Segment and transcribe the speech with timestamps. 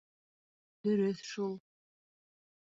[0.87, 1.53] Дөрөҫ шул.